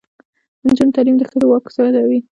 د 0.59 0.61
نجونو 0.67 0.95
تعلیم 0.95 1.15
د 1.17 1.23
ښځو 1.29 1.45
واک 1.47 1.65
زیاتوي. 1.75 2.19